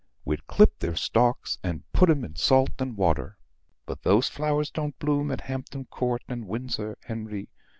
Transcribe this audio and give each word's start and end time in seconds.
We'd 0.25 0.47
clip 0.47 0.79
their 0.79 0.95
stalks 0.95 1.59
and 1.61 1.83
put 1.93 2.09
'em 2.09 2.25
in 2.25 2.35
salt 2.35 2.71
and 2.79 2.97
water. 2.97 3.37
But 3.85 4.01
those 4.01 4.29
flowers 4.29 4.71
don't 4.71 4.97
bloom 4.97 5.29
at 5.29 5.41
Hampton 5.41 5.85
Court 5.91 6.23
and 6.27 6.47
Windsor, 6.47 6.97
Henry." 7.03 7.49